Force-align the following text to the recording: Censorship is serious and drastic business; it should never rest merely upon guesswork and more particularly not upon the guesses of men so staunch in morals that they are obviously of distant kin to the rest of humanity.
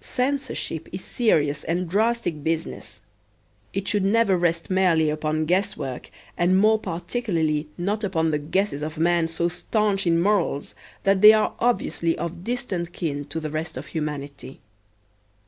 Censorship 0.00 0.88
is 0.90 1.04
serious 1.04 1.62
and 1.62 1.88
drastic 1.88 2.42
business; 2.42 3.00
it 3.72 3.86
should 3.86 4.04
never 4.04 4.36
rest 4.36 4.68
merely 4.68 5.08
upon 5.10 5.44
guesswork 5.44 6.10
and 6.36 6.58
more 6.58 6.76
particularly 6.80 7.68
not 7.78 8.02
upon 8.02 8.32
the 8.32 8.38
guesses 8.40 8.82
of 8.82 8.98
men 8.98 9.28
so 9.28 9.46
staunch 9.46 10.04
in 10.04 10.20
morals 10.20 10.74
that 11.04 11.20
they 11.20 11.32
are 11.32 11.54
obviously 11.60 12.18
of 12.18 12.42
distant 12.42 12.92
kin 12.92 13.26
to 13.26 13.38
the 13.38 13.50
rest 13.50 13.76
of 13.76 13.86
humanity. 13.86 14.58